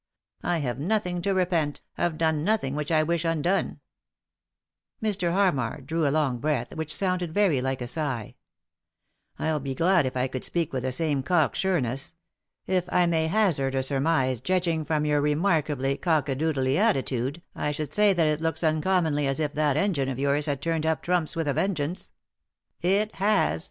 [0.41, 3.81] I have nothing to repent; have done nothing which I wish undone."
[4.99, 5.31] Mr.
[5.31, 8.33] Harmar drew a long breath which sounded very like a sigh."
[9.37, 12.15] I'd be glad if I could speak with the same cock sureness.
[12.65, 17.69] If I may hazard a surmise, judging from your remarkably cock a doodly attitude, I
[17.69, 21.03] should say that it looks uncommonly as if that engine of yours had turned up
[21.03, 22.09] trumps with a vengeance."
[22.81, 23.59] "It has.